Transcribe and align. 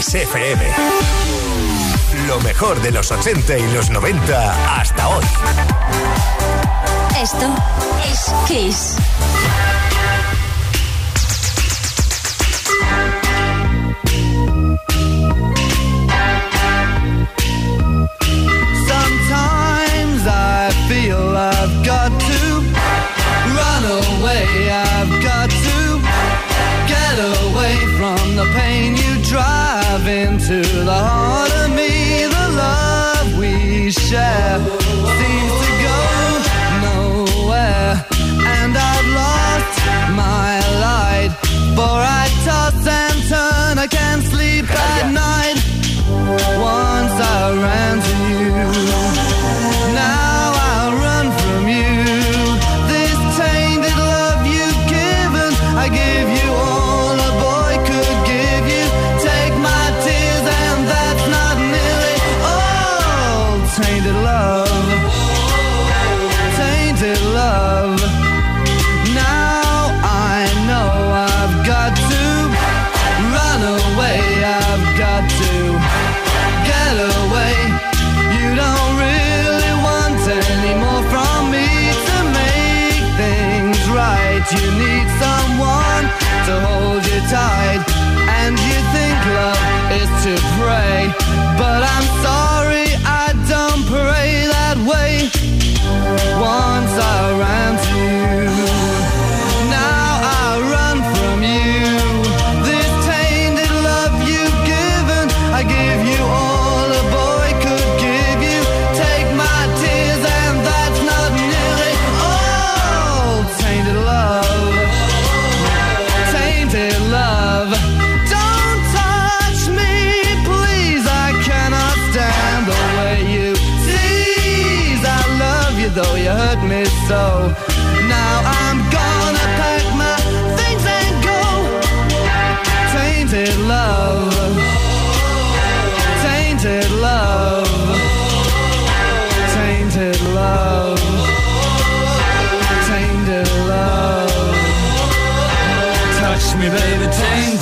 Kiss 0.00 0.14
FM. 0.14 0.64
Lo 2.26 2.40
mejor 2.40 2.80
de 2.80 2.90
los 2.90 3.10
80 3.10 3.58
y 3.58 3.72
los 3.72 3.90
90 3.90 4.80
hasta 4.80 5.08
hoy. 5.08 5.24
Esto 7.20 7.54
es 8.10 8.32
Kiss. 8.48 8.96
Sometimes 18.88 20.26
I 20.26 20.70
feel 20.88 21.36
I've 21.36 21.84
got 21.84 22.10
to 22.18 22.60
run 23.52 23.84
away. 23.84 24.70
I've 24.70 25.22
got 25.22 25.50
to 25.50 26.00
get 26.88 27.18
away 27.44 27.76
from 27.98 28.36
the 28.36 28.46
pain 28.54 28.96
you 28.96 29.22
drive 29.28 29.59
into 30.06 30.62
the 30.62 31.00
heart 31.10 31.52
of 31.62 31.70
me. 31.74 32.24
The 32.26 32.48
love 32.64 33.38
we 33.38 33.90
share 33.90 34.58
seems 35.18 35.54
to 35.64 35.70
go 35.88 36.00
nowhere, 36.88 37.92
and 38.58 38.72
I've 38.76 39.08
lost 39.20 39.76
my 40.24 40.50
light. 40.86 41.30
For 41.76 41.96
I 42.22 42.24
toss 42.44 42.86
and 42.86 43.18
turn, 43.28 43.78
I 43.78 43.86
can't 43.86 44.22
sleep 44.22 44.70
at 44.70 45.10
night. 45.12 45.58
Once 46.58 47.16
I 47.36 47.52
ran 47.64 47.96
to 48.08 48.16
you, 48.42 49.49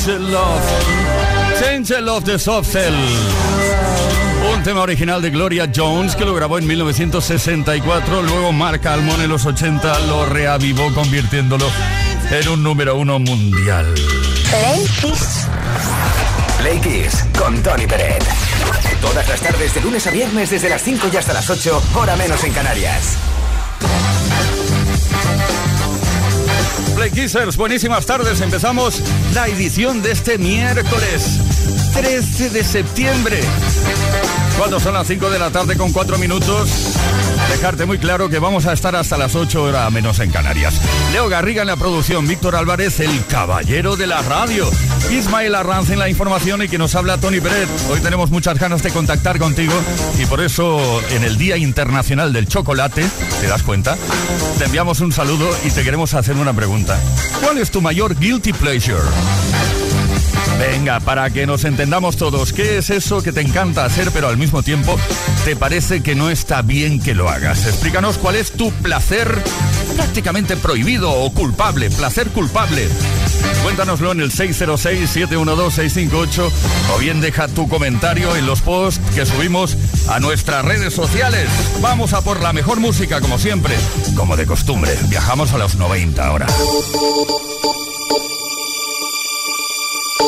Tainted 0.09 0.31
Love. 0.31 1.61
Tainted 1.61 2.01
Love 2.01 2.25
de 2.25 2.39
Soft 2.39 2.73
Cell. 2.73 2.95
Un 4.55 4.63
tema 4.63 4.81
original 4.81 5.21
de 5.21 5.29
Gloria 5.29 5.71
Jones 5.75 6.17
que 6.17 6.25
lo 6.25 6.35
grabó 6.35 6.57
en 6.57 6.67
1964. 6.67 8.23
Luego 8.23 8.51
Mark 8.53 8.89
Almond 8.89 9.21
en 9.21 9.29
los 9.29 9.45
80 9.45 9.99
lo 10.07 10.25
reavivó 10.25 10.95
convirtiéndolo 10.95 11.67
en 12.31 12.49
un 12.49 12.63
número 12.63 12.97
uno 12.97 13.19
mundial. 13.19 13.93
Play 14.49 14.87
Kiss. 15.03 15.47
Play 16.57 16.79
Kiss 16.81 17.27
con 17.39 17.63
Tony 17.63 17.87
Peret. 17.87 18.25
Todas 19.03 19.29
las 19.29 19.41
tardes 19.43 19.75
de 19.75 19.81
lunes 19.83 20.07
a 20.07 20.11
viernes 20.11 20.49
desde 20.49 20.71
las 20.71 20.81
5 20.81 21.09
y 21.13 21.17
hasta 21.19 21.35
las 21.35 21.51
8, 21.51 21.83
hora 21.97 22.17
menos 22.17 22.43
en 22.45 22.55
Canarias. 22.55 23.19
Play 26.99 27.11
Kissers, 27.13 27.57
buenísimas 27.57 28.07
tardes. 28.07 28.41
Empezamos 28.41 29.03
la 29.39 29.47
edición 29.47 30.03
de 30.03 30.11
este 30.11 30.37
miércoles 30.37 31.39
13 31.93 32.51
de 32.51 32.65
septiembre. 32.65 33.41
Cuando 34.59 34.81
son 34.81 34.95
las 34.95 35.07
5 35.07 35.31
de 35.31 35.39
la 35.39 35.51
tarde 35.51 35.77
con 35.77 35.93
4 35.93 36.19
minutos, 36.19 36.97
dejarte 37.49 37.87
muy 37.87 37.99
claro 37.99 38.29
que 38.29 38.39
vamos 38.39 38.67
a 38.67 38.73
estar 38.73 38.95
hasta 38.97 39.17
las 39.17 39.35
8 39.35 39.63
horas 39.63 39.91
menos 39.93 40.19
en 40.21 40.31
Canarias. 40.31 40.81
Leo 41.13 41.29
Garriga 41.29 41.63
en 41.63 41.69
la 41.69 41.77
producción, 41.77 42.27
Víctor 42.27 42.57
Álvarez, 42.57 43.01
el 43.01 43.25
caballero 43.27 43.97
de 43.97 44.07
la 44.07 44.23
radio. 44.23 44.71
Ismael 45.11 45.55
Arranz 45.55 45.91
en 45.91 45.99
la 45.99 46.09
información 46.09 46.63
y 46.63 46.69
que 46.69 46.79
nos 46.79 46.95
habla 46.95 47.19
Tony 47.19 47.41
Peret. 47.41 47.69
Hoy 47.91 48.01
tenemos 48.01 48.31
muchas 48.31 48.59
ganas 48.59 48.83
de 48.83 48.91
contactar 48.91 49.39
contigo 49.39 49.75
y 50.19 50.27
por 50.27 50.41
eso 50.41 51.01
en 51.11 51.25
el 51.25 51.39
Día 51.39 51.57
Internacional 51.57 52.33
del 52.33 52.47
Chocolate, 52.47 53.07
¿te 53.41 53.47
das 53.47 53.63
cuenta? 53.63 53.97
Te 54.59 54.65
enviamos 54.65 55.01
un 55.01 55.13
saludo 55.13 55.49
y 55.65 55.71
te 55.71 55.83
queremos 55.83 56.15
hacer 56.15 56.37
una 56.37 56.53
pregunta. 56.53 56.99
¿Cuál 57.43 57.59
es 57.59 57.71
tu 57.71 57.81
mayor 57.81 58.19
guilty 58.19 58.53
pleasure? 58.53 58.99
Venga, 60.59 61.01
para 61.01 61.31
que 61.31 61.47
nos 61.47 61.65
entendamos 61.65 62.17
todos, 62.17 62.53
¿qué 62.53 62.77
es 62.79 62.91
eso 62.91 63.23
que 63.23 63.33
te 63.33 63.41
encanta 63.41 63.85
hacer 63.85 64.11
pero 64.13 64.27
al 64.29 64.37
mismo 64.37 64.65
tiempo 64.65 64.99
te 65.45 65.55
parece 65.55 66.03
que 66.03 66.17
no 66.17 66.31
está 66.31 66.63
bien 66.63 67.01
que 67.01 67.15
lo 67.15 67.29
hagas? 67.29 67.67
Explícanos 67.67 68.19
cuál 68.19 68.35
es 68.35 68.51
tu 68.53 68.73
placer 68.73 69.41
prácticamente 69.95 70.57
prohibido 70.57 71.13
o 71.13 71.33
culpable, 71.33 71.91
placer 71.91 72.27
culpable. 72.29 72.89
Cuéntanoslo 73.63 74.11
en 74.13 74.21
el 74.21 74.31
606-712-658 74.33 76.51
o 76.95 76.99
bien 76.99 77.21
deja 77.21 77.49
tu 77.49 77.69
comentario 77.69 78.35
en 78.35 78.47
los 78.47 78.63
posts 78.63 79.01
que 79.15 79.27
subimos 79.27 79.77
a 80.09 80.19
nuestras 80.19 80.65
redes 80.65 80.93
sociales. 80.93 81.49
Vamos 81.81 82.15
a 82.15 82.23
por 82.23 82.43
la 82.43 82.53
mejor 82.53 82.81
música 82.81 83.21
como 83.21 83.39
siempre, 83.39 83.77
como 84.17 84.37
de 84.37 84.45
costumbre. 84.47 84.91
Viajamos 85.09 85.53
a 85.53 85.59
los 85.59 85.77
90 85.77 86.27
ahora. 86.27 86.47
My 90.19 90.27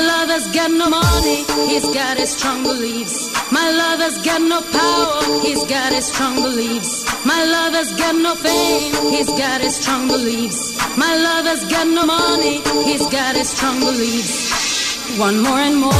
lover's 0.00 0.48
got 0.52 0.70
no 0.70 0.88
money, 0.88 1.44
he's 1.68 1.84
got 1.92 2.16
his 2.16 2.30
strong 2.30 2.62
beliefs. 2.62 3.30
My 3.52 3.70
lover's 3.70 4.22
got 4.22 4.40
no 4.40 4.62
power, 4.62 5.40
he's 5.42 5.64
got 5.64 5.92
his 5.92 6.06
strong 6.06 6.36
beliefs. 6.36 7.04
My 7.26 7.44
lover's 7.44 7.92
got 7.92 8.14
no 8.16 8.34
fame, 8.36 8.94
he's 9.10 9.28
got 9.32 9.60
his 9.60 9.76
strong 9.76 10.08
beliefs. 10.08 10.78
My 10.96 11.14
lover's 11.14 11.64
got 11.70 11.86
no 11.88 12.06
money, 12.06 12.62
he's 12.84 13.06
got 13.08 13.36
his 13.36 13.50
strong 13.50 13.80
beliefs. 13.80 15.18
One 15.18 15.42
more 15.42 15.58
and 15.58 15.76
more 15.76 15.94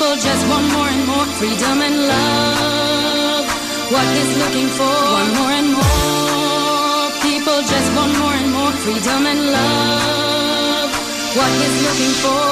people 0.00 0.14
just 0.16 0.48
want 0.48 0.66
more 0.72 0.88
and 0.88 1.06
more 1.06 1.29
freedom 1.40 1.80
and 1.80 1.96
love. 2.12 3.46
What 3.94 4.06
he's 4.16 4.32
looking 4.42 4.68
for, 4.78 4.96
one 5.20 5.30
more 5.38 5.52
and 5.60 5.70
more. 5.80 7.04
People 7.28 7.58
just 7.72 7.88
want 7.96 8.12
more 8.20 8.36
and 8.40 8.50
more 8.52 8.72
freedom 8.84 9.20
and 9.32 9.40
love. 9.58 10.90
What 11.38 11.50
he's 11.60 11.78
looking 11.86 12.14
for, 12.24 12.44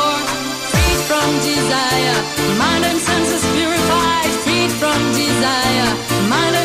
freed 0.72 1.00
from 1.08 1.28
desire, 1.52 2.18
mind 2.64 2.84
and 2.90 2.98
senses 3.08 3.44
purified, 3.56 4.32
freed 4.44 4.72
from 4.80 4.98
desire, 5.12 5.90
mind 6.32 6.57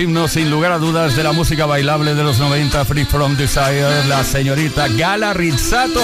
himnos 0.00 0.32
sin 0.32 0.50
lugar 0.50 0.72
a 0.72 0.78
dudas 0.78 1.14
de 1.14 1.22
la 1.22 1.32
música 1.32 1.66
bailable 1.66 2.14
de 2.14 2.22
los 2.22 2.38
90, 2.38 2.84
Free 2.86 3.04
From 3.04 3.36
Desire, 3.36 4.04
la 4.08 4.24
señorita 4.24 4.88
Gala 4.88 5.32
Rizzato. 5.34 6.00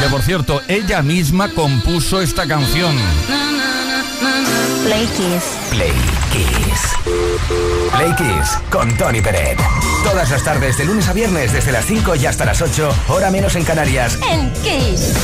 Que 0.00 0.08
por 0.08 0.22
cierto, 0.22 0.60
ella 0.66 1.00
misma 1.00 1.48
compuso 1.50 2.20
esta 2.20 2.46
canción. 2.46 2.96
Play 4.84 5.06
Kiss. 5.16 5.44
Play 5.70 5.92
Kiss. 6.32 6.80
Play 7.96 8.14
Kiss 8.16 8.58
con 8.70 8.96
Tony 8.96 9.20
Peret. 9.20 9.58
Todas 10.02 10.30
las 10.30 10.42
tardes, 10.42 10.76
de 10.76 10.84
lunes 10.84 11.08
a 11.08 11.12
viernes, 11.12 11.52
desde 11.52 11.72
las 11.72 11.84
5 11.86 12.16
y 12.16 12.26
hasta 12.26 12.44
las 12.44 12.60
8, 12.60 12.92
hora 13.08 13.30
menos 13.30 13.54
en 13.56 13.64
Canarias. 13.64 14.18
En 14.28 14.52
Kiss. 14.62 15.14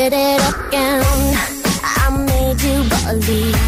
Did 0.00 0.14
it 0.14 0.40
again. 0.56 1.02
I 1.84 2.08
made 2.26 2.62
you 2.62 2.78
believe 2.88 3.59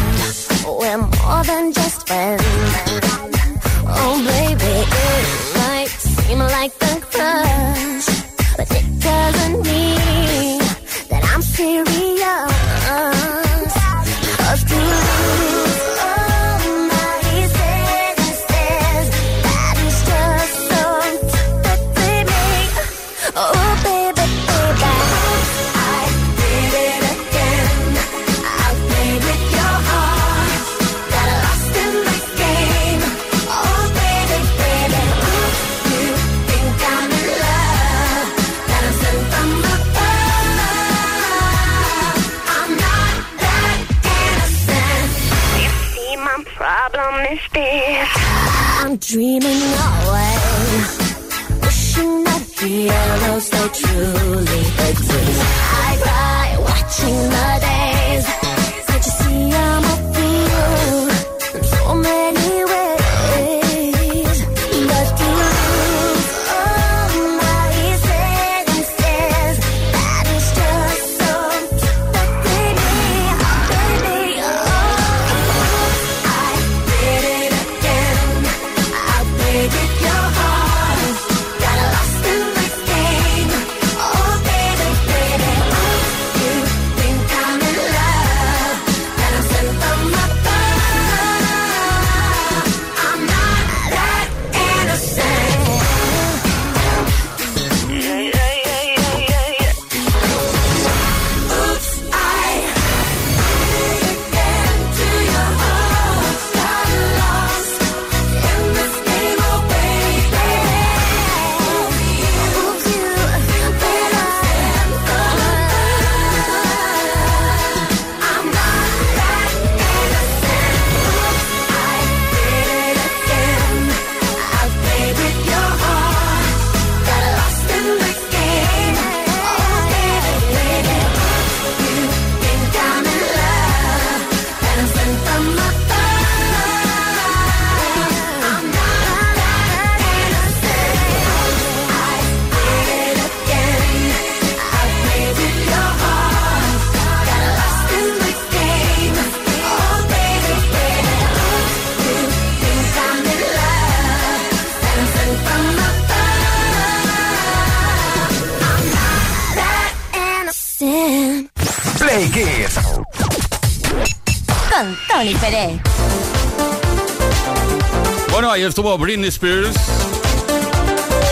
estuvo 168.83 168.97
Britney 168.97 169.29
Spears. 169.29 169.77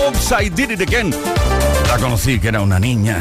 Oops, 0.07 0.31
I 0.31 0.49
did 0.49 0.71
it 0.71 0.79
again. 0.79 1.13
La 1.89 1.97
conocí 1.97 2.39
que 2.39 2.47
era 2.47 2.61
una 2.61 2.79
niña. 2.79 3.19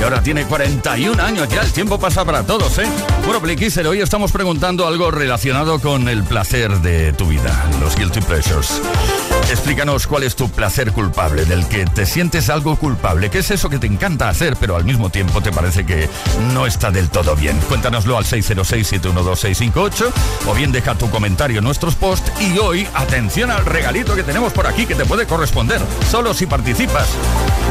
Y 0.00 0.02
ahora 0.02 0.20
tiene 0.20 0.44
41 0.44 1.22
años 1.22 1.48
ya, 1.48 1.62
el 1.62 1.72
tiempo 1.72 2.00
pasa 2.00 2.24
para 2.24 2.42
todos, 2.42 2.78
¿eh? 2.78 2.86
Bueno, 3.24 3.40
Playkisser, 3.40 3.86
hoy 3.86 4.00
estamos 4.00 4.32
preguntando 4.32 4.88
algo 4.88 5.12
relacionado 5.12 5.80
con 5.80 6.08
el 6.08 6.24
placer 6.24 6.80
de 6.80 7.12
tu 7.12 7.26
vida, 7.26 7.64
los 7.80 7.94
guilty 7.94 8.20
pleasures. 8.22 8.80
Explícanos 9.50 10.06
cuál 10.06 10.24
es 10.24 10.36
tu 10.36 10.50
placer 10.50 10.92
culpable, 10.92 11.46
del 11.46 11.66
que 11.68 11.86
te 11.86 12.04
sientes 12.04 12.50
algo 12.50 12.76
culpable. 12.76 13.30
¿Qué 13.30 13.38
es 13.38 13.50
eso 13.50 13.70
que 13.70 13.78
te 13.78 13.86
encanta 13.86 14.28
hacer, 14.28 14.56
pero 14.60 14.76
al 14.76 14.84
mismo 14.84 15.08
tiempo 15.08 15.40
te 15.40 15.50
parece 15.50 15.86
que 15.86 16.08
no 16.52 16.66
está 16.66 16.90
del 16.90 17.08
todo 17.08 17.34
bien? 17.34 17.58
Cuéntanoslo 17.68 18.18
al 18.18 18.24
606-712-658 18.24 20.12
o 20.46 20.54
bien 20.54 20.70
deja 20.70 20.94
tu 20.96 21.08
comentario 21.08 21.58
en 21.58 21.64
nuestros 21.64 21.94
posts. 21.94 22.30
Y 22.42 22.58
hoy, 22.58 22.86
atención 22.94 23.50
al 23.50 23.64
regalito 23.64 24.14
que 24.14 24.22
tenemos 24.22 24.52
por 24.52 24.66
aquí 24.66 24.84
que 24.84 24.94
te 24.94 25.06
puede 25.06 25.26
corresponder, 25.26 25.80
solo 26.10 26.34
si 26.34 26.44
participas. 26.44 27.08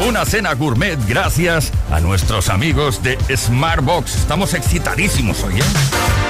Una 0.08 0.24
cena 0.24 0.54
gourmet 0.54 0.98
gracias 1.06 1.72
a 1.92 2.00
nuestros 2.00 2.48
amigos 2.48 3.04
de 3.04 3.18
Smartbox. 3.36 4.16
Estamos 4.16 4.54
excitadísimos 4.54 5.44
hoy, 5.44 5.60
¿eh? 5.60 6.27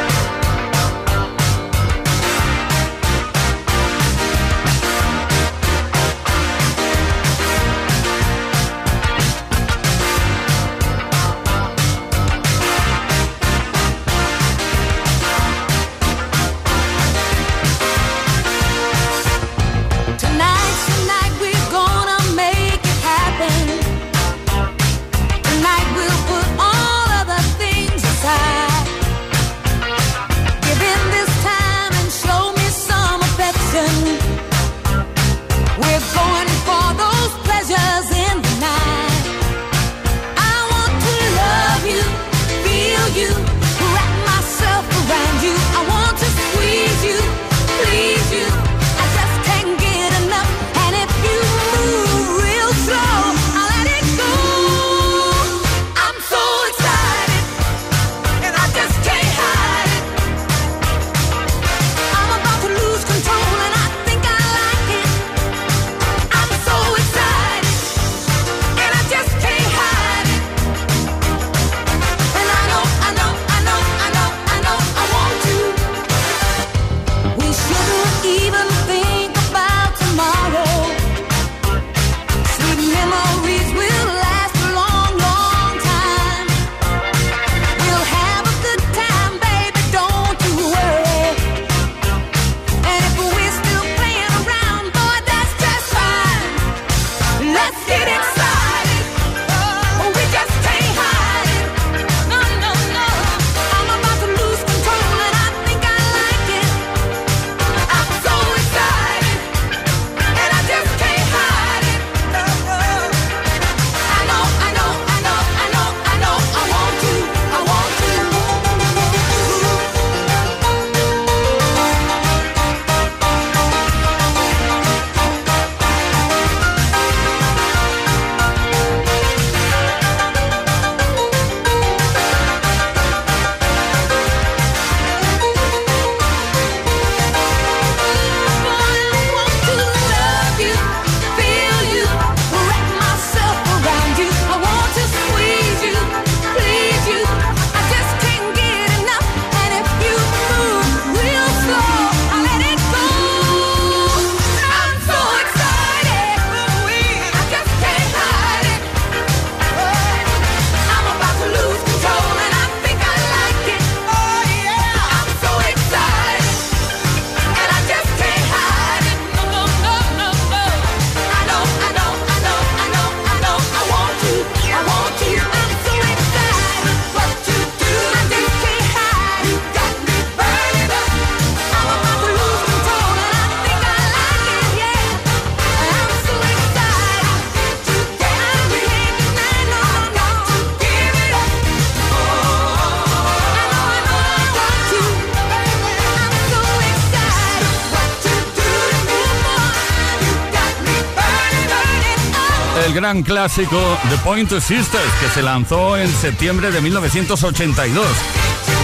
Gran 203.01 203.23
clásico 203.23 203.81
The 204.11 204.17
Pointer 204.25 204.61
Sisters, 204.61 205.13
que 205.21 205.29
se 205.29 205.41
lanzó 205.41 205.97
en 205.97 206.09
septiembre 206.09 206.73
de 206.73 206.81
1982. 206.81 208.05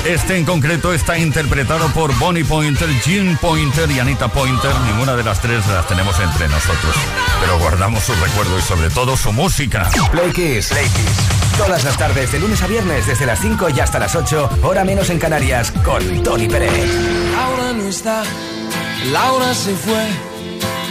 Este 0.05 0.37
en 0.37 0.45
concreto 0.45 0.93
está 0.93 1.19
interpretado 1.19 1.89
por 1.89 2.17
Bonnie 2.21 2.45
Pointer, 2.45 2.89
Jean 3.05 3.37
Pointer 3.39 3.91
y 3.91 3.99
Anita 3.99 4.29
Pointer. 4.29 4.71
Ninguna 4.87 5.17
de 5.17 5.25
las 5.25 5.41
tres 5.41 5.67
las 5.67 5.89
tenemos 5.89 6.17
entre 6.21 6.47
nosotros. 6.47 6.95
Pero 7.41 7.59
guardamos 7.59 8.05
su 8.05 8.13
recuerdo 8.15 8.57
y 8.57 8.63
sobre 8.63 8.89
todo 8.89 9.17
su 9.17 9.33
música. 9.33 9.91
Play 10.13 10.31
Kiss. 10.31 10.69
Play 10.69 10.87
Kiss. 10.91 11.59
Todas 11.59 11.83
las 11.83 11.97
tardes, 11.97 12.31
de 12.31 12.39
lunes 12.39 12.63
a 12.63 12.69
viernes, 12.69 13.09
desde 13.09 13.27
las 13.27 13.41
5 13.41 13.71
y 13.71 13.81
hasta 13.81 13.99
las 13.99 14.15
8, 14.15 14.61
hora 14.63 14.85
menos 14.85 15.11
en 15.11 15.19
Canarias, 15.19 15.73
con 15.85 16.23
Tony 16.23 16.47
Pérez. 16.47 16.73
Laura 17.33 17.73
no 17.73 17.85
está, 17.89 18.23
Laura 19.11 19.55
se 19.55 19.75
fue, 19.75 20.07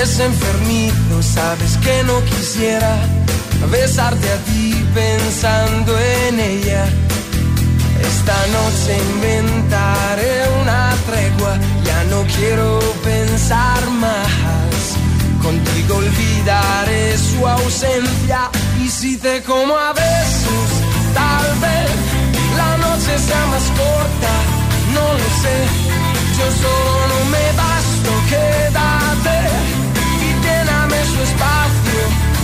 Es 0.00 0.18
enfermizo, 0.18 1.22
sabes 1.22 1.76
que 1.78 2.02
no 2.04 2.24
quisiera 2.24 2.96
besarte 3.70 4.28
a 4.30 4.36
ti 4.46 4.74
pensando 4.94 5.96
en 5.98 6.40
ella. 6.40 6.84
Esta 8.00 8.36
noche 8.58 8.98
inventaré 9.14 10.48
una 10.62 10.94
tregua, 11.06 11.56
ya 11.84 12.04
no 12.04 12.24
quiero 12.36 12.80
pensar 13.04 13.90
más. 13.90 14.82
Contigo 15.42 15.96
olvidaré 15.96 17.16
su 17.18 17.46
ausencia 17.46 18.50
y 18.82 18.88
si 18.88 19.16
te 19.16 19.42
como 19.42 19.76
a 19.76 19.92
besos, 19.92 20.68
tal 21.14 21.48
vez 21.60 21.90
la 22.56 22.76
noche 22.78 23.18
sea 23.18 23.46
más 23.46 23.66
corta, 23.80 24.34
no 24.94 25.12
lo 25.12 25.28
sé. 25.42 25.56
Yo 26.38 26.46
solo 26.62 27.08
no 27.12 27.24
me 27.30 27.46
basto, 27.56 28.10
quédate 28.30 29.01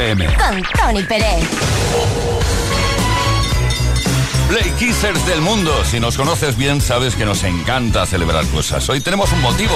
FM. 0.00 0.26
Con 0.34 0.62
Tony 0.78 1.02
Pérez. 1.02 1.46
Play 4.48 4.70
Kissers 4.78 5.26
del 5.26 5.42
mundo. 5.42 5.72
Si 5.84 6.00
nos 6.00 6.16
conoces 6.16 6.56
bien, 6.56 6.80
sabes 6.80 7.14
que 7.14 7.26
nos 7.26 7.44
encanta 7.44 8.06
celebrar 8.06 8.46
cosas. 8.46 8.88
Hoy 8.88 9.00
tenemos 9.00 9.30
un 9.32 9.42
motivo. 9.42 9.74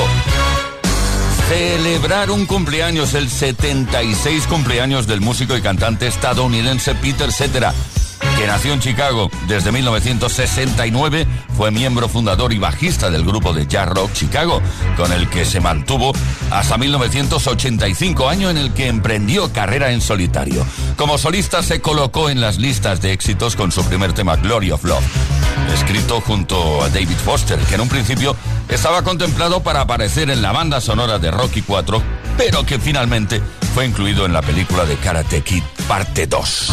Celebrar 1.49 2.31
un 2.31 2.47
cumpleaños, 2.47 3.13
el 3.13 3.29
76 3.29 4.47
cumpleaños 4.47 5.07
del 5.07 5.21
músico 5.21 5.59
y 5.59 5.61
cantante 5.61 6.07
estadounidense 6.07 6.95
Peter 6.95 7.31
Cetera, 7.31 7.75
que 8.37 8.47
nació 8.47 8.73
en 8.73 8.81
Chicago 8.81 9.31
desde 9.47 9.73
1969, 9.73 11.27
fue 11.57 11.71
miembro 11.71 12.09
fundador 12.09 12.53
y 12.53 12.59
bajista 12.59 13.11
del 13.11 13.25
grupo 13.25 13.53
de 13.53 13.67
jazz 13.67 13.89
rock 13.89 14.13
Chicago, 14.13 14.61
con 14.97 15.13
el 15.13 15.29
que 15.29 15.45
se 15.45 15.61
mantuvo 15.61 16.13
hasta 16.51 16.77
1985, 16.79 18.29
año 18.29 18.51
en 18.51 18.57
el 18.57 18.73
que 18.73 18.89
emprendió 18.89 19.53
carrera 19.53 19.93
en 19.93 20.01
solitario. 20.01 20.67
Como 20.97 21.19
solista 21.19 21.63
se 21.63 21.81
colocó 21.81 22.31
en 22.31 22.41
las 22.41 22.59
listas 22.59 23.01
de 23.01 23.13
éxitos 23.13 23.57
con 23.57 23.73
su 23.73 23.85
primer 23.85 24.13
tema 24.13 24.37
Glory 24.37 24.71
of 24.71 24.85
Love, 24.85 25.05
escrito 25.73 26.21
junto 26.21 26.83
a 26.83 26.89
David 26.89 27.17
Foster, 27.25 27.59
que 27.59 27.75
en 27.75 27.83
un 27.83 27.89
principio 27.89 28.37
estaba 28.69 29.03
contemplado 29.03 29.63
para 29.63 29.83
aparecer 29.83 30.31
en 30.31 30.43
la 30.43 30.53
banda 30.53 30.81
sonora 30.81 31.19
de 31.19 31.31
Rocky 31.31 31.63
4, 31.63 32.03
pero 32.37 32.65
que 32.65 32.79
finalmente 32.79 33.41
fue 33.75 33.87
incluido 33.87 34.27
en 34.27 34.33
la 34.33 34.43
película 34.43 34.85
de 34.85 34.97
Karate 34.97 35.43
Kid 35.43 35.63
parte 35.89 36.27
2. 36.27 36.73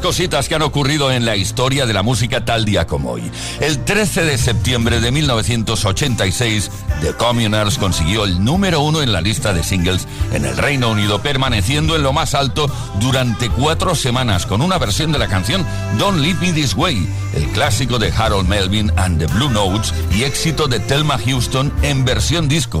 Cositas 0.00 0.48
que 0.48 0.54
han 0.54 0.62
ocurrido 0.62 1.10
en 1.10 1.24
la 1.24 1.36
historia 1.36 1.86
de 1.86 1.92
la 1.92 2.02
música 2.02 2.44
tal 2.44 2.64
día 2.64 2.86
como 2.86 3.10
hoy. 3.10 3.30
El 3.60 3.84
13 3.84 4.24
de 4.24 4.38
septiembre 4.38 5.00
de 5.00 5.10
1986, 5.10 6.70
The 7.00 7.14
Communards 7.14 7.78
consiguió 7.78 8.24
el 8.24 8.42
número 8.42 8.80
uno 8.80 9.02
en 9.02 9.12
la 9.12 9.20
lista 9.20 9.52
de 9.52 9.62
singles 9.62 10.06
en 10.32 10.44
el 10.44 10.56
Reino 10.56 10.90
Unido, 10.90 11.20
permaneciendo 11.22 11.96
en 11.96 12.02
lo 12.02 12.12
más 12.12 12.34
alto 12.34 12.70
durante 13.00 13.50
cuatro 13.50 13.94
semanas 13.94 14.46
con 14.46 14.62
una 14.62 14.78
versión 14.78 15.12
de 15.12 15.18
la 15.18 15.28
canción 15.28 15.66
Don't 15.98 16.18
Leave 16.18 16.40
Me 16.40 16.52
This 16.52 16.74
Way, 16.74 17.08
el 17.34 17.46
clásico 17.48 17.98
de 17.98 18.12
Harold 18.12 18.48
Melvin 18.48 18.90
and 18.96 19.18
the 19.18 19.26
Blue 19.26 19.50
Notes 19.50 19.92
y 20.16 20.24
éxito 20.24 20.68
de 20.68 20.80
Thelma 20.80 21.18
Houston 21.18 21.72
en 21.82 22.04
versión 22.04 22.48
disco. 22.48 22.80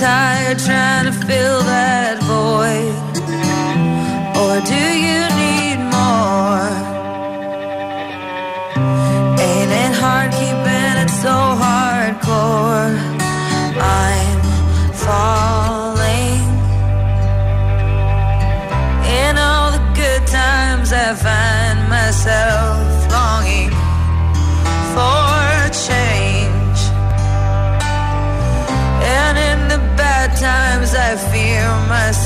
tired 0.00 0.58
trying 0.58 1.04
to 1.04 1.12
fill 1.12 1.62
that 1.64 2.16
void. 2.22 2.89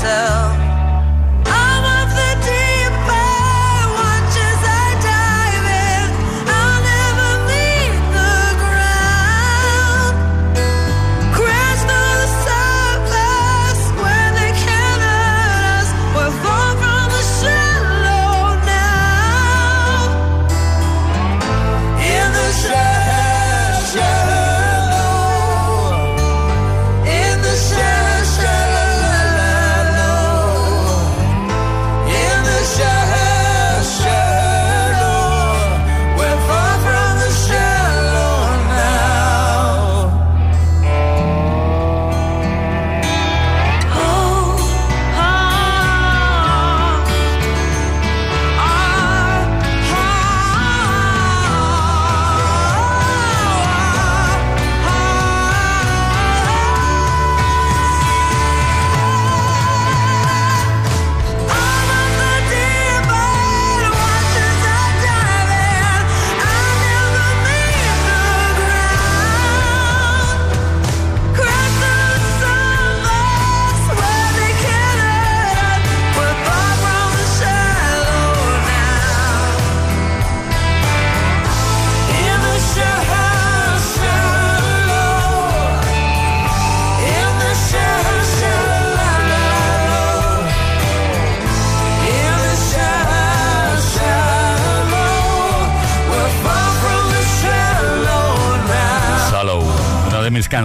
myself. 0.05 0.44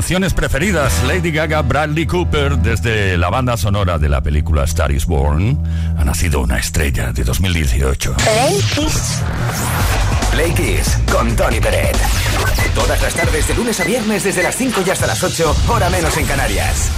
Canciones 0.00 0.32
preferidas, 0.32 1.04
Lady 1.06 1.30
Gaga, 1.30 1.60
Bradley 1.60 2.06
Cooper, 2.06 2.56
desde 2.56 3.18
la 3.18 3.28
banda 3.28 3.58
sonora 3.58 3.98
de 3.98 4.08
la 4.08 4.22
película 4.22 4.64
Star 4.64 4.90
is 4.92 5.04
Born, 5.04 5.62
ha 5.98 6.04
nacido 6.04 6.40
una 6.40 6.58
estrella 6.58 7.12
de 7.12 7.22
2018. 7.22 8.14
Play 8.14 8.62
Kiss. 8.74 9.20
Play 10.30 10.54
Kiss 10.54 10.96
con 11.12 11.36
Tony 11.36 11.60
Peret. 11.60 11.98
Todas 12.74 13.02
las 13.02 13.12
tardes 13.12 13.46
de 13.46 13.54
lunes 13.54 13.78
a 13.78 13.84
viernes 13.84 14.24
desde 14.24 14.42
las 14.42 14.56
5 14.56 14.82
y 14.86 14.88
hasta 14.88 15.06
las 15.06 15.22
8, 15.22 15.54
hora 15.68 15.90
menos 15.90 16.16
en 16.16 16.24
Canarias. 16.24 16.90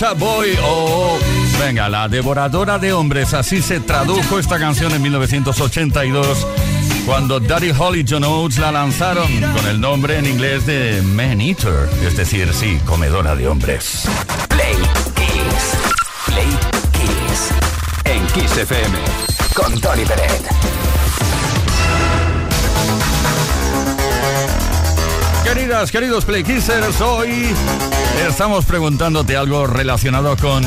Chacha 0.00 0.14
Boy. 0.14 0.58
Oh, 0.62 1.18
venga, 1.58 1.90
la 1.90 2.08
devoradora 2.08 2.78
de 2.78 2.90
hombres. 2.90 3.34
Así 3.34 3.60
se 3.60 3.80
tradujo 3.80 4.38
esta 4.38 4.58
canción 4.58 4.92
en 4.92 5.02
1982 5.02 6.46
cuando 7.04 7.38
Daddy 7.38 7.70
Holly 7.78 8.06
John 8.08 8.24
Oates 8.24 8.58
la 8.58 8.72
lanzaron 8.72 9.28
con 9.54 9.66
el 9.66 9.78
nombre 9.78 10.16
en 10.16 10.24
inglés 10.24 10.64
de 10.64 11.02
Man 11.02 11.42
Eater, 11.42 11.86
es 12.02 12.16
decir, 12.16 12.50
sí, 12.54 12.80
comedora 12.86 13.34
de 13.34 13.46
hombres. 13.46 14.08
Play 14.48 14.76
Kiss. 15.16 16.24
Play 16.24 16.48
Kiss. 16.92 17.50
En 18.04 18.26
Kiss 18.28 18.56
FM. 18.56 18.98
Con 19.54 19.78
Tony 19.82 20.06
Peret. 20.06 20.79
Queridas, 25.44 25.90
queridos 25.90 26.24
Play 26.24 26.44
Kissers, 26.44 27.00
hoy 27.00 27.48
estamos 28.28 28.64
preguntándote 28.66 29.36
algo 29.36 29.66
relacionado 29.66 30.36
con 30.36 30.62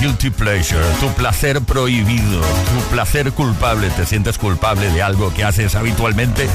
guilty 0.00 0.30
pleasure, 0.30 0.84
tu 0.98 1.08
placer 1.12 1.60
prohibido, 1.60 2.40
tu 2.40 2.90
placer 2.90 3.32
culpable. 3.32 3.90
¿Te 3.90 4.06
sientes 4.06 4.38
culpable 4.38 4.90
de 4.90 5.02
algo 5.02 5.32
que 5.32 5.44
haces 5.44 5.74
habitualmente? 5.74 6.48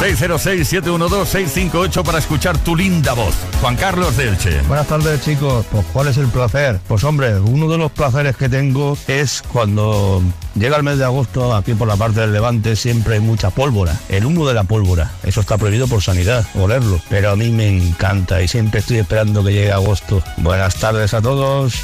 606-712-658 0.00 2.02
para 2.02 2.18
escuchar 2.18 2.58
tu 2.58 2.76
linda 2.76 3.12
voz. 3.12 3.34
Juan 3.60 3.76
Carlos 3.76 4.16
Delche. 4.16 4.62
Buenas 4.62 4.86
tardes 4.86 5.20
chicos, 5.22 5.66
pues 5.70 5.84
¿cuál 5.92 6.08
es 6.08 6.16
el 6.16 6.28
placer? 6.28 6.80
Pues 6.88 7.04
hombre, 7.04 7.38
uno 7.38 7.68
de 7.68 7.76
los 7.78 7.92
placeres 7.92 8.36
que 8.36 8.48
tengo 8.48 8.96
es 9.06 9.42
cuando 9.52 10.22
llega 10.54 10.76
el 10.76 10.82
mes 10.82 10.98
de 10.98 11.04
agosto, 11.04 11.54
aquí 11.54 11.74
por 11.74 11.88
la 11.88 11.96
parte 11.96 12.20
del 12.20 12.32
levante 12.32 12.76
siempre 12.76 13.14
hay 13.14 13.20
mucha 13.20 13.50
pólvora, 13.50 13.96
el 14.08 14.24
humo 14.24 14.46
de 14.46 14.54
la 14.54 14.64
pólvora, 14.64 15.10
eso 15.22 15.40
está 15.40 15.58
prohibido 15.58 15.86
por 15.88 16.02
sanidad, 16.02 16.46
olerlo, 16.54 17.00
pero 17.08 17.30
a 17.30 17.36
mí 17.36 17.50
me 17.50 17.68
encanta 17.68 18.42
y 18.42 18.48
siempre 18.48 18.80
estoy 18.80 18.98
esperando 18.98 19.44
que 19.44 19.52
llegue 19.52 19.72
agosto. 19.72 20.22
Buenas 20.38 20.76
tardes 20.76 21.14
a 21.14 21.22
todos. 21.22 21.74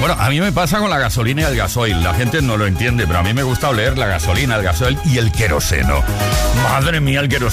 Bueno, 0.00 0.16
a 0.18 0.28
mí 0.28 0.40
me 0.40 0.52
pasa 0.52 0.80
con 0.80 0.90
la 0.90 0.98
gasolina 0.98 1.42
y 1.42 1.44
el 1.44 1.56
gasoil. 1.56 2.02
La 2.02 2.14
gente 2.14 2.42
no 2.42 2.56
lo 2.56 2.66
entiende, 2.66 3.06
pero 3.06 3.20
a 3.20 3.22
mí 3.22 3.32
me 3.32 3.42
gusta 3.42 3.68
oler 3.68 3.96
la 3.96 4.06
gasolina, 4.06 4.56
el 4.56 4.62
gasoil 4.62 4.98
y 5.04 5.18
el 5.18 5.32
queroseno. 5.32 6.02
Madre 6.62 7.00
mía, 7.00 7.20
el 7.20 7.28
queroseno. 7.28 7.43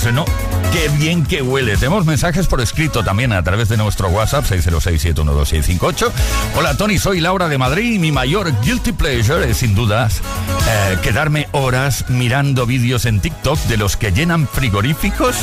Qué 0.71 0.87
bien 0.97 1.25
que 1.25 1.41
huele. 1.41 1.75
Tenemos 1.75 2.05
mensajes 2.05 2.47
por 2.47 2.61
escrito 2.61 3.03
también 3.03 3.33
a 3.33 3.43
través 3.43 3.67
de 3.67 3.75
nuestro 3.75 4.07
WhatsApp 4.07 4.45
606-712-658. 4.45 6.11
Hola 6.55 6.77
Tony, 6.77 6.97
soy 6.97 7.19
Laura 7.19 7.49
de 7.49 7.57
Madrid 7.57 7.95
y 7.95 7.99
mi 7.99 8.11
mayor 8.11 8.53
guilty 8.61 8.93
pleasure 8.93 9.49
es 9.49 9.57
sin 9.57 9.75
dudas 9.75 10.21
eh, 10.69 10.97
quedarme 11.01 11.49
horas 11.51 12.05
mirando 12.07 12.65
vídeos 12.65 13.05
en 13.05 13.19
TikTok 13.19 13.59
de 13.63 13.75
los 13.75 13.97
que 13.97 14.13
llenan 14.13 14.47
frigoríficos 14.47 15.35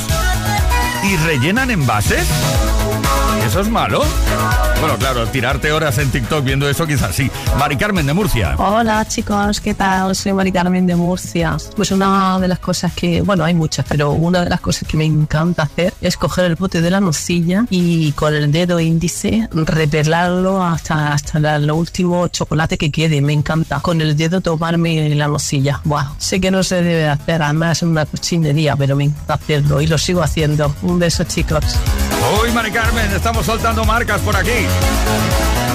y 1.04 1.16
rellenan 1.26 1.70
envases. 1.70 2.26
¿Eso 3.46 3.60
es 3.60 3.68
malo? 3.70 4.02
Bueno, 4.80 4.96
claro, 4.96 5.26
tirarte 5.26 5.72
horas 5.72 5.98
en 5.98 6.10
TikTok 6.10 6.44
viendo 6.44 6.68
eso 6.68 6.86
quizás 6.86 7.14
sí. 7.16 7.30
Mari 7.58 7.76
Carmen 7.76 8.06
de 8.06 8.12
Murcia. 8.12 8.54
Hola 8.58 9.04
chicos, 9.08 9.60
¿qué 9.60 9.74
tal? 9.74 10.14
Soy 10.14 10.32
Mari 10.32 10.52
Carmen 10.52 10.86
de 10.86 10.94
Murcia. 10.94 11.56
Pues 11.74 11.90
una 11.90 12.38
de 12.38 12.46
las 12.46 12.58
cosas 12.58 12.92
que, 12.92 13.22
bueno, 13.22 13.44
hay 13.44 13.54
muchas, 13.54 13.86
pero 13.88 14.12
una 14.12 14.44
de 14.44 14.50
las 14.50 14.60
cosas 14.60 14.86
que 14.86 14.96
me 14.96 15.04
encanta 15.04 15.62
hacer 15.62 15.94
es 16.00 16.16
coger 16.16 16.44
el 16.44 16.54
bote 16.56 16.80
de 16.80 16.90
la 16.90 17.00
nocilla 17.00 17.64
y 17.70 18.12
con 18.12 18.34
el 18.34 18.52
dedo 18.52 18.78
índice 18.78 19.48
repelarlo 19.52 20.62
hasta, 20.62 21.12
hasta 21.12 21.58
lo 21.58 21.74
último 21.74 22.28
chocolate 22.28 22.78
que 22.78 22.90
quede. 22.90 23.20
Me 23.20 23.32
encanta. 23.32 23.80
Con 23.80 24.00
el 24.00 24.16
dedo 24.16 24.40
tomarme 24.40 25.14
la 25.14 25.26
nocilla. 25.26 25.80
Buah, 25.84 26.12
sé 26.18 26.40
que 26.40 26.50
no 26.50 26.62
se 26.62 26.82
debe 26.82 27.08
hacer, 27.08 27.42
además 27.42 27.78
es 27.78 27.82
una 27.82 28.06
cochinería, 28.06 28.76
pero 28.76 28.94
me 28.94 29.04
encanta 29.04 29.34
hacerlo 29.34 29.80
y 29.80 29.86
lo 29.86 29.98
sigo 29.98 30.22
haciendo. 30.22 30.74
Un 30.82 30.98
beso 30.98 31.24
chicos. 31.24 31.64
Uy, 32.30 32.50
Mari 32.52 32.70
Carmen, 32.70 33.10
estamos 33.12 33.46
soltando 33.46 33.84
marcas 33.84 34.20
por 34.20 34.36
aquí. 34.36 34.66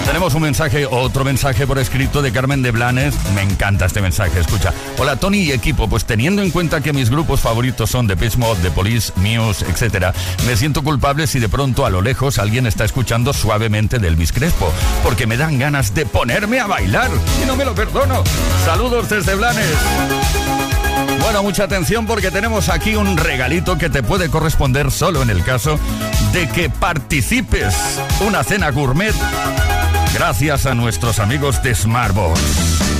Tenemos 0.05 0.35
un 0.35 0.41
mensaje, 0.43 0.85
otro 0.85 1.23
mensaje 1.23 1.65
por 1.65 1.79
escrito 1.79 2.21
de 2.21 2.31
Carmen 2.31 2.61
de 2.61 2.71
Blanes. 2.71 3.15
Me 3.33 3.41
encanta 3.41 3.85
este 3.85 4.01
mensaje, 4.01 4.39
escucha. 4.39 4.73
Hola 4.99 5.15
Tony 5.15 5.39
y 5.39 5.51
equipo, 5.51 5.87
pues 5.87 6.05
teniendo 6.05 6.43
en 6.43 6.51
cuenta 6.51 6.81
que 6.81 6.93
mis 6.93 7.09
grupos 7.09 7.39
favoritos 7.39 7.89
son 7.89 8.07
The 8.07 8.17
Pitch 8.17 8.35
Mode, 8.35 8.61
The 8.61 8.71
Police, 8.71 9.13
Muse, 9.15 9.65
etc., 9.65 10.13
me 10.45 10.55
siento 10.55 10.83
culpable 10.83 11.25
si 11.25 11.39
de 11.39 11.49
pronto 11.49 11.85
a 11.85 11.89
lo 11.89 12.01
lejos 12.01 12.37
alguien 12.37 12.67
está 12.67 12.85
escuchando 12.85 13.33
suavemente 13.33 13.97
del 13.97 14.17
Crespo, 14.31 14.71
porque 15.03 15.25
me 15.25 15.37
dan 15.37 15.57
ganas 15.57 15.95
de 15.95 16.05
ponerme 16.05 16.59
a 16.59 16.67
bailar 16.67 17.09
y 17.41 17.47
no 17.47 17.55
me 17.55 17.65
lo 17.65 17.73
perdono. 17.73 18.23
Saludos 18.65 19.09
desde 19.09 19.35
Blanes. 19.35 19.73
Bueno, 21.23 21.41
mucha 21.41 21.63
atención 21.63 22.05
porque 22.05 22.31
tenemos 22.31 22.67
aquí 22.69 22.95
un 22.95 23.17
regalito 23.17 23.77
que 23.77 23.89
te 23.89 24.03
puede 24.03 24.29
corresponder 24.29 24.91
solo 24.91 25.23
en 25.23 25.29
el 25.29 25.41
caso 25.43 25.79
de 26.33 26.49
que 26.49 26.69
participes. 26.69 27.73
Una 28.27 28.43
cena 28.43 28.69
gourmet 28.71 29.15
gracias 30.13 30.65
a 30.65 30.75
nuestros 30.75 31.19
amigos 31.19 31.63
de 31.63 31.73
Smartbox. 31.73 32.92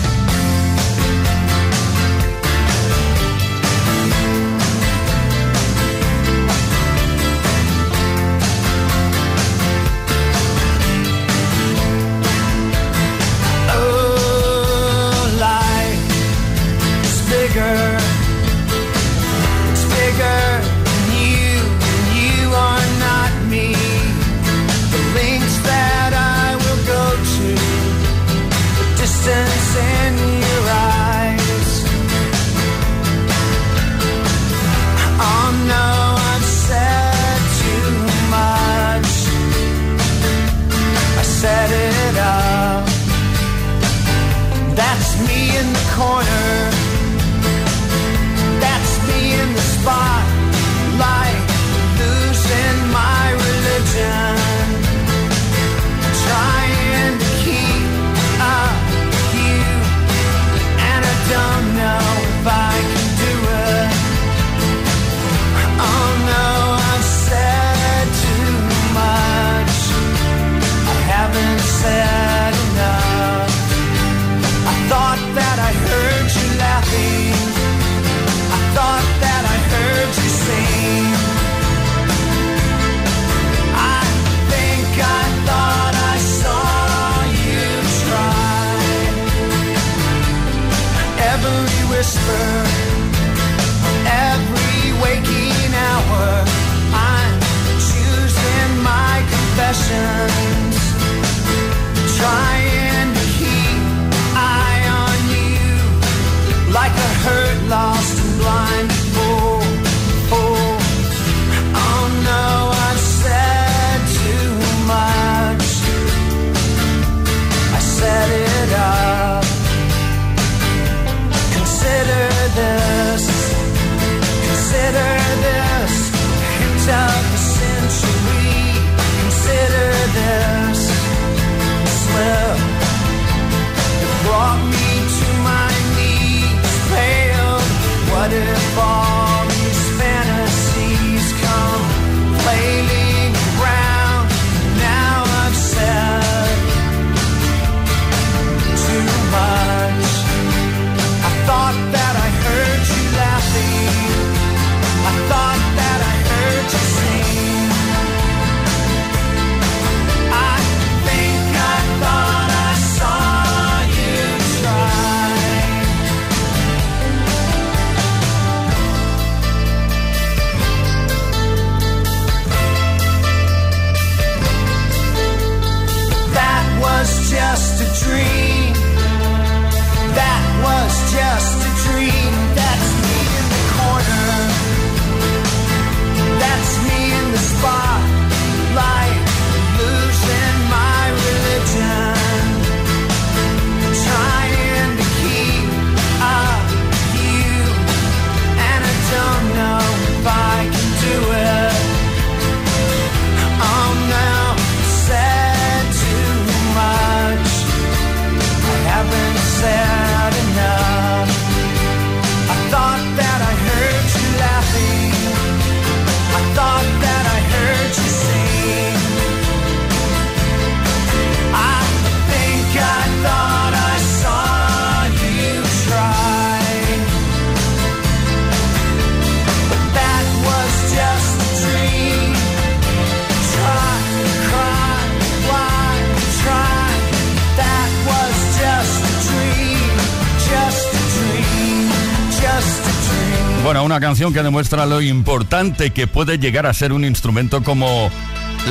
Canción 244.23 244.41
que 244.41 244.43
demuestra 244.43 244.85
lo 244.85 245.01
importante 245.01 245.91
que 245.91 246.07
puede 246.07 246.37
llegar 246.37 246.65
a 246.65 246.73
ser 246.73 246.93
un 246.93 247.03
instrumento 247.03 247.61
como 247.61 248.09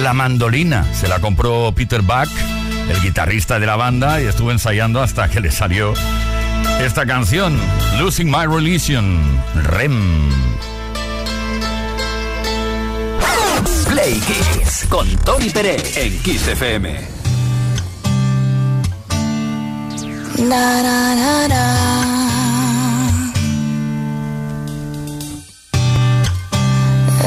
la 0.02 0.14
mandolina. 0.14 0.86
Se 0.94 1.08
la 1.08 1.18
compró 1.18 1.74
Peter 1.76 2.00
Buck, 2.00 2.30
el 2.88 3.02
guitarrista 3.02 3.58
de 3.58 3.66
la 3.66 3.76
banda, 3.76 4.22
y 4.22 4.24
estuvo 4.24 4.50
ensayando 4.50 5.02
hasta 5.02 5.28
que 5.28 5.40
le 5.40 5.50
salió 5.50 5.92
esta 6.80 7.04
canción, 7.04 7.54
Losing 7.98 8.30
My 8.30 8.46
Religion, 8.46 9.20
REM. 9.64 10.30
Play 13.90 14.20
Kiss 14.20 14.86
con 14.88 15.06
Tony 15.18 15.50
Pérez 15.50 15.98
en 15.98 16.18
Kiss 16.20 16.48
FM. 16.48 16.98
Da, 20.48 20.82
da, 20.82 21.48
da, 21.48 22.21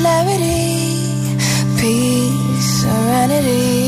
clarity, 0.00 1.34
peace, 1.78 2.82
serenity. 2.82 3.87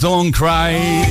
Don't 0.00 0.34
Cry. 0.34 1.04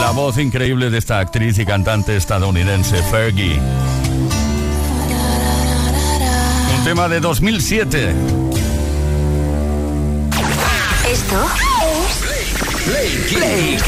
La 0.00 0.10
voz 0.12 0.38
increíble 0.38 0.90
de 0.90 0.98
esta 0.98 1.18
actriz 1.18 1.58
y 1.58 1.66
cantante 1.66 2.16
estadounidense, 2.16 3.02
Fergie. 3.04 3.60
Un 6.76 6.84
tema 6.84 7.08
de 7.08 7.20
2007. 7.20 8.14
Esto 11.10 11.46
es 13.02 13.82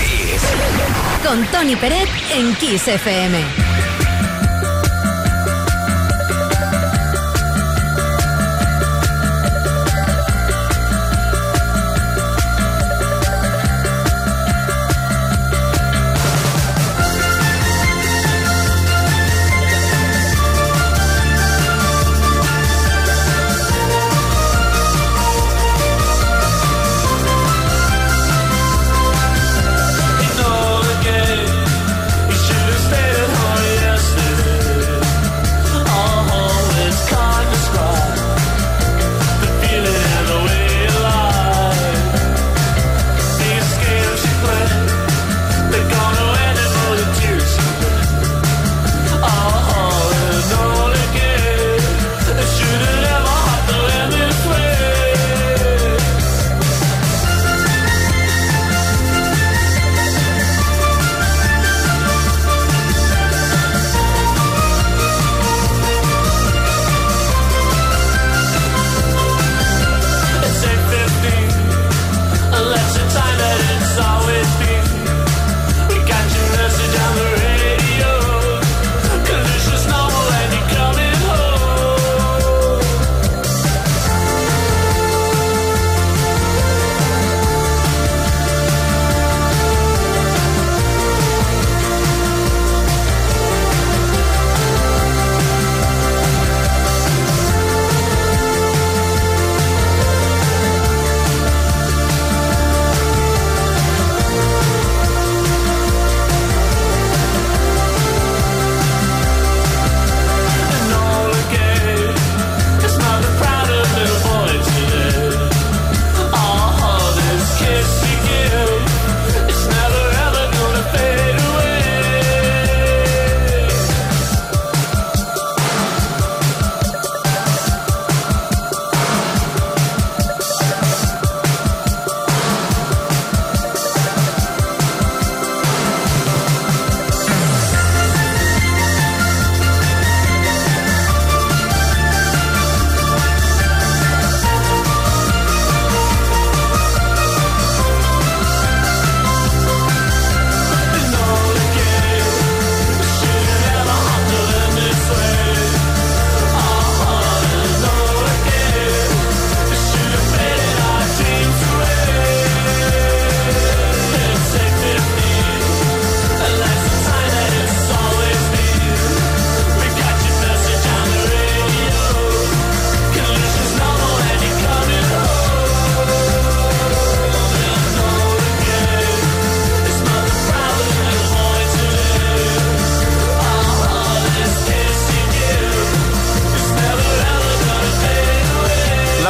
Con 1.27 1.45
Tony 1.47 1.77
Peret 1.77 2.09
en 2.35 2.55
Kiss 2.57 2.89
FM. 2.89 3.76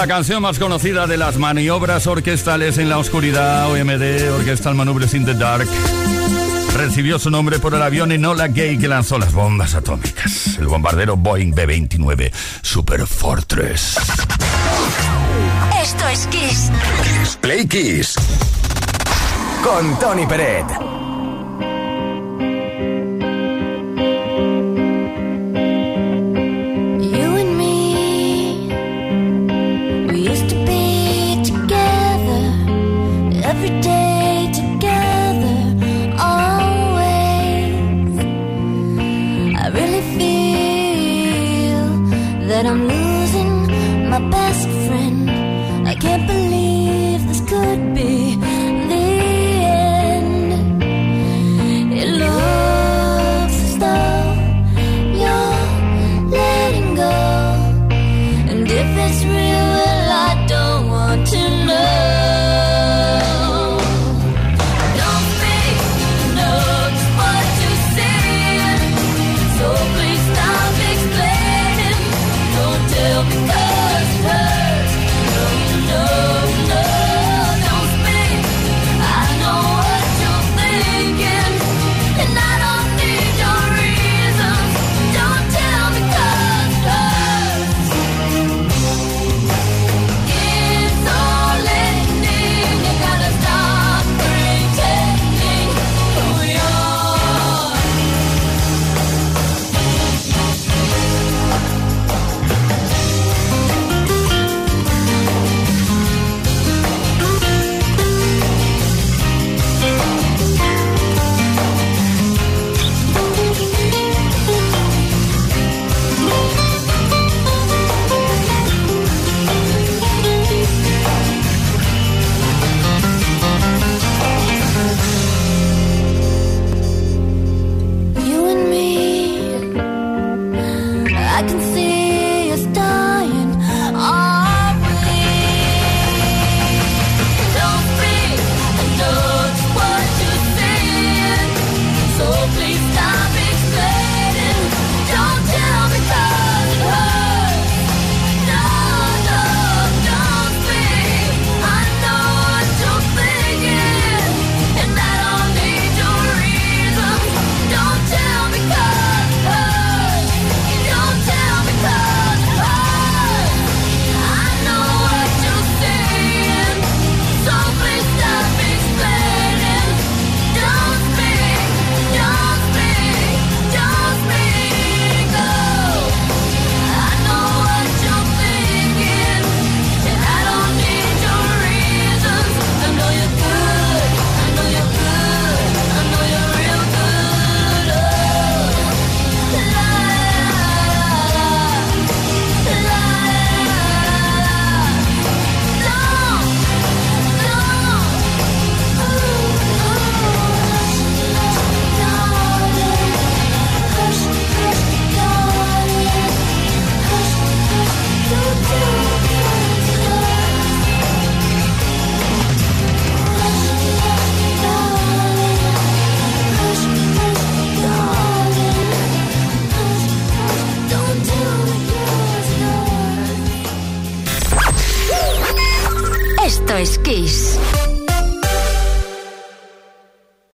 la 0.06 0.14
canción 0.14 0.40
más 0.40 0.60
conocida 0.60 1.08
de 1.08 1.16
las 1.16 1.36
maniobras 1.36 2.06
orquestales 2.06 2.78
en 2.78 2.88
la 2.88 2.98
oscuridad, 2.98 3.68
OMD, 3.72 4.34
Orquestal 4.38 4.76
Manubres 4.76 5.14
in 5.14 5.24
the 5.24 5.34
Dark, 5.34 5.66
recibió 6.76 7.18
su 7.18 7.28
nombre 7.28 7.58
por 7.58 7.74
el 7.74 7.82
avión 7.82 8.12
Enola 8.12 8.46
Gay 8.46 8.78
que 8.78 8.86
lanzó 8.86 9.18
las 9.18 9.32
bombas 9.32 9.74
atómicas, 9.74 10.58
el 10.58 10.68
bombardero 10.68 11.16
Boeing 11.16 11.52
B-29 11.52 12.32
Super 12.62 13.04
Fortress. 13.04 13.96
Esto 15.82 16.08
es 16.08 16.26
Kiss. 16.28 16.70
Play 17.40 17.66
Kiss. 17.66 18.14
Con 19.64 19.98
Tony 19.98 20.24
Peret. 20.26 21.05
really 39.78 40.04
feel 40.18 41.86
that 42.48 42.64
I'm 42.70 42.82
losing 42.94 43.52
my 44.12 44.20
best 44.36 44.68
friend. 44.86 45.30
I 45.92 45.94
can't 45.94 46.26
believe 46.26 47.20
this 47.28 47.42
could 47.50 47.94
be. 47.94 48.55